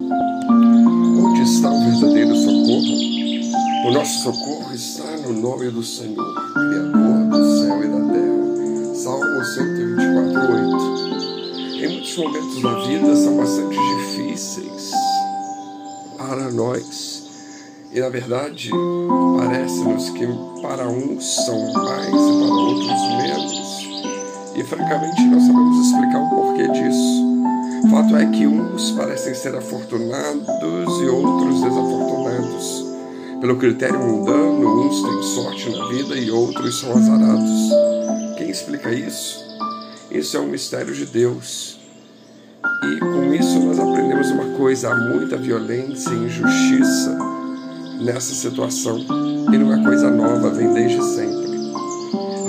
[0.00, 3.88] Onde está o verdadeiro socorro?
[3.88, 8.94] O nosso socorro está no nome do Senhor, Criador do céu e da terra.
[8.94, 10.54] Salmo 124,
[11.74, 11.84] 8.
[11.84, 14.92] Em muitos momentos da vida são bastante difíceis
[16.16, 17.24] para nós.
[17.92, 18.70] E na verdade,
[19.36, 20.28] parece-nos que
[20.62, 23.82] para uns são mais e para outros menos.
[24.54, 27.47] E francamente não sabemos explicar o porquê disso.
[27.90, 32.84] Fato é que uns parecem ser afortunados e outros desafortunados.
[33.40, 37.70] Pelo critério mundano, uns têm sorte na vida e outros são azarados.
[38.36, 39.38] Quem explica isso?
[40.10, 41.78] Isso é um mistério de Deus.
[42.82, 47.16] E com isso nós aprendemos uma coisa: há muita violência e injustiça
[48.00, 48.98] nessa situação.
[48.98, 51.48] E não é coisa nova, vem desde sempre.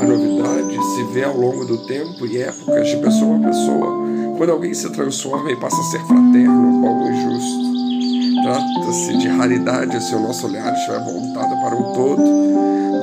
[0.01, 4.08] A novidade se vê ao longo do tempo e épocas de pessoa a pessoa
[4.39, 8.41] quando alguém se transforma e passa a ser fraterno, bom e justo.
[8.41, 12.23] Trata-se de raridade se o nosso olhar estiver voltado para um todo,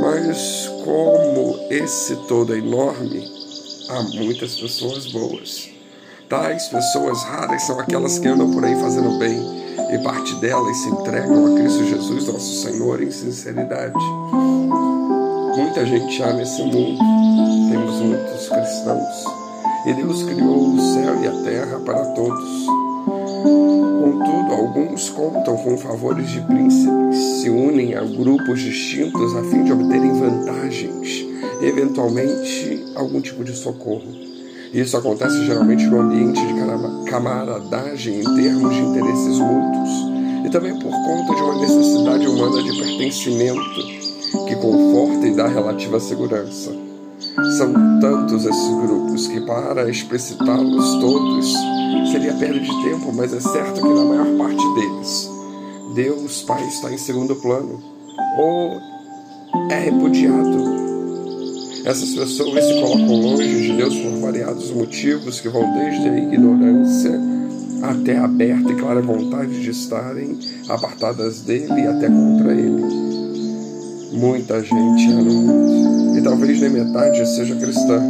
[0.01, 3.23] mas como esse todo é enorme,
[3.91, 5.69] há muitas pessoas boas.
[6.27, 9.39] Tais pessoas raras são aquelas que andam por aí fazendo bem,
[9.93, 13.93] e parte delas se entregam a Cristo Jesus, nosso Senhor, em sinceridade.
[15.55, 16.99] Muita gente há nesse mundo,
[17.71, 19.46] temos muitos cristãos
[19.87, 22.67] e Deus criou o céu e a terra para todos.
[24.03, 29.73] Contudo, alguns contam com favores de príncipes, se unem a grupos distintos a fim de
[29.73, 31.25] obterem vantagens,
[31.63, 34.27] eventualmente algum tipo de socorro.
[34.75, 39.91] Isso acontece geralmente no ambiente de camaradagem em termos de interesses mútuos
[40.45, 46.01] e também por conta de uma necessidade humana de pertencimento que conforta e dá relativa
[46.01, 46.86] segurança.
[47.59, 51.55] São tantos esses grupos que, para explicitá-los todos,
[52.11, 55.31] seria perda de tempo, mas é certo que na maior parte deles,
[55.95, 57.79] Deus Pai está em segundo plano
[58.39, 58.71] ou
[59.71, 60.77] é repudiado.
[61.85, 67.21] Essas pessoas se colocam longe de Deus por variados motivos que vão desde a ignorância
[67.83, 73.06] até a aberta e clara vontade de estarem apartadas dele e até contra ele.
[74.17, 78.03] Muita gente há no e talvez nem metade seja cristã.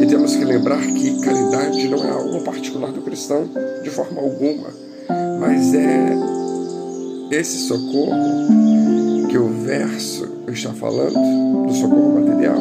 [0.00, 3.48] E temos que lembrar que caridade não é algo particular do cristão,
[3.82, 4.68] de forma alguma,
[5.40, 6.16] mas é
[7.30, 8.12] esse socorro
[9.30, 12.60] que o verso está falando, do socorro material?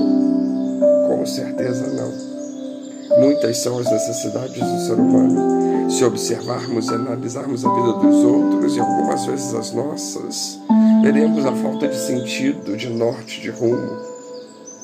[1.08, 3.20] Com certeza não.
[3.20, 5.69] Muitas são as necessidades do ser humano.
[5.90, 10.60] Se observarmos e analisarmos a vida dos outros e algumas vezes as nossas,
[11.02, 13.98] veremos a falta de sentido, de norte, de rumo.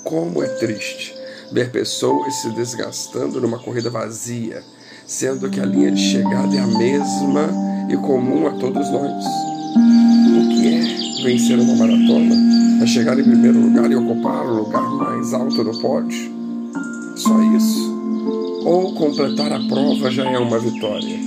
[0.03, 1.13] Como é triste
[1.51, 4.63] ver pessoas se desgastando numa corrida vazia,
[5.05, 7.49] sendo que a linha de chegada é a mesma
[7.89, 9.25] e comum a todos nós.
[9.25, 12.35] O que é vencer uma maratona?
[12.81, 16.33] É chegar em primeiro lugar e ocupar o lugar mais alto no pódio?
[17.15, 18.04] Só isso?
[18.65, 21.19] Ou completar a prova já é uma vitória?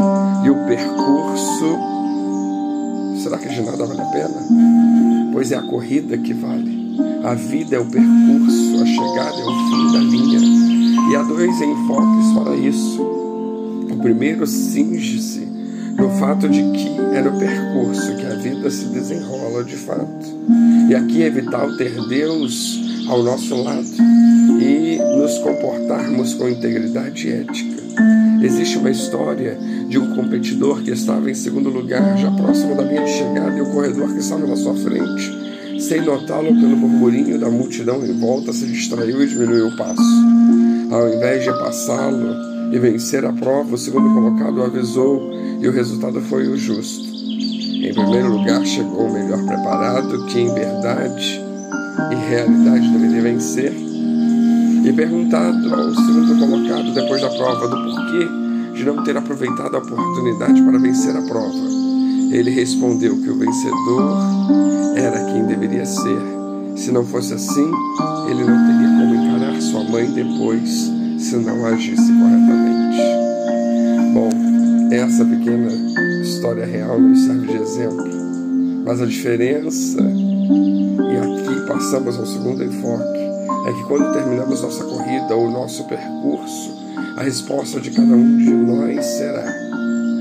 [0.45, 1.79] E o percurso,
[3.23, 5.29] será que de nada vale a pena?
[5.39, 6.99] pois é a corrida que vale.
[7.23, 10.41] A vida é o percurso, a chegada é o fim da linha.
[11.13, 13.01] E há dois enfoques para isso.
[13.01, 15.47] O primeiro cinge-se
[15.97, 20.27] no fato de que é no percurso que a vida se desenrola de fato.
[20.91, 23.87] E aqui é vital ter Deus ao nosso lado
[24.61, 27.79] e nos comportarmos com integridade ética.
[28.43, 29.59] Existe uma história
[29.89, 33.63] de um competidor que estava em segundo lugar, já próximo da linha de chegada, e
[33.63, 38.53] o corredor que estava na sua frente, sem notá-lo pelo burburinho da multidão em volta,
[38.53, 40.03] se distraiu e diminuiu o passo.
[40.91, 46.21] Ao invés de passá-lo e vencer a prova, o segundo colocado avisou e o resultado
[46.21, 47.09] foi o justo.
[47.09, 51.48] Em primeiro lugar, chegou o melhor preparado, que em verdade
[52.11, 53.73] e realidade deveria vencer.
[54.85, 58.29] E perguntado ao segundo colocado depois da prova do porquê
[58.75, 61.59] de não ter aproveitado a oportunidade para vencer a prova.
[62.31, 64.03] Ele respondeu que o vencedor
[64.97, 66.21] era quem deveria ser.
[66.77, 67.71] Se não fosse assim,
[68.31, 72.99] ele não teria como encarar sua mãe depois se não agisse corretamente.
[74.15, 74.31] Bom,
[74.93, 75.69] essa pequena
[76.23, 78.09] história real nos serve de exemplo.
[78.85, 79.99] Mas a diferença,
[81.11, 83.19] e aqui passamos ao segundo enfoque,
[83.67, 86.77] é que quando terminamos nossa corrida ou nosso percurso,
[87.17, 89.51] a resposta de cada um de nós será: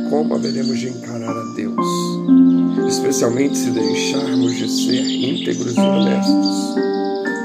[0.09, 1.75] como haveremos de encarar a Deus?
[2.87, 6.75] Especialmente se deixarmos de ser íntegros e honestos.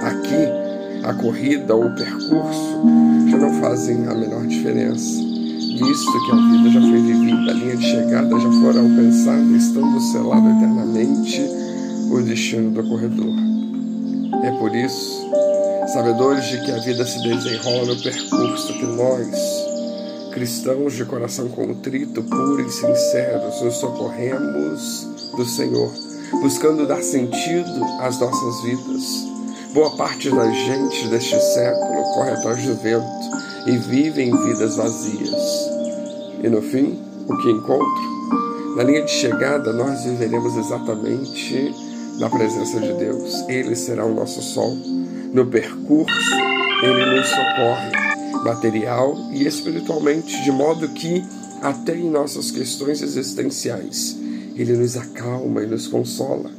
[0.02, 2.80] Aqui, a corrida ou o percurso
[3.28, 5.20] já não fazem a menor diferença.
[5.20, 10.00] visto que a vida já foi vivida, a linha de chegada já foi alcançada, estando
[10.00, 11.62] selado eternamente
[12.12, 13.34] o destino do corredor.
[14.44, 15.30] É por isso,
[15.92, 19.28] sabedores de que a vida se desenrola no percurso que nós,
[20.30, 25.90] cristãos de coração contrito, puro e sinceros, nos socorremos do Senhor,
[26.42, 29.32] buscando dar sentido às nossas vidas.
[29.72, 33.06] Boa parte da gente deste século corre atrás do vento
[33.66, 35.70] e vivem vidas vazias.
[36.44, 38.12] E no fim, o que encontro?
[38.76, 43.44] Na linha de chegada, nós viveremos exatamente na presença de Deus.
[43.48, 44.76] Ele será o nosso sol.
[45.32, 46.34] No percurso,
[46.82, 47.90] ele nos socorre,
[48.44, 51.24] material e espiritualmente, de modo que,
[51.62, 54.16] até em nossas questões existenciais,
[54.56, 56.50] ele nos acalma e nos consola.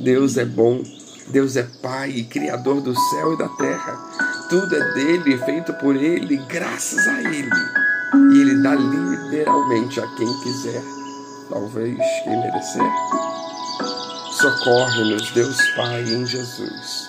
[0.00, 0.82] Deus é bom,
[1.28, 3.96] Deus é Pai e Criador do céu e da terra.
[4.48, 7.50] Tudo é dele, feito por ele, graças a ele.
[8.32, 10.82] E ele dá literalmente a quem quiser,
[11.48, 12.82] talvez quem merecer.
[14.40, 17.08] Socorre-nos, Deus Pai, em Jesus,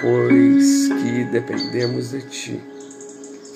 [0.00, 2.62] pois que dependemos de Ti.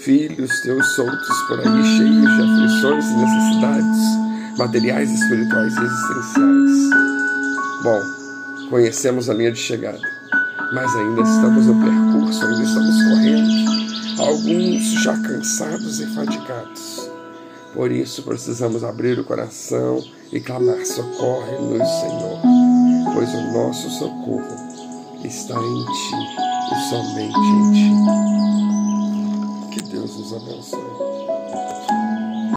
[0.01, 6.71] Filhos teus soltos por aí, cheios de aflições e necessidades materiais, espirituais e existenciais.
[7.83, 10.01] Bom, conhecemos a linha de chegada,
[10.75, 17.11] mas ainda estamos no percurso, ainda estamos correndo, alguns já cansados e fatigados.
[17.73, 22.66] Por isso precisamos abrir o coração e clamar: socorre-nos, Senhor,
[23.17, 24.45] pois o nosso socorro
[25.25, 26.17] está em Ti
[26.71, 27.91] e somente em Ti.
[29.73, 31.16] Que Deus nos abençoe.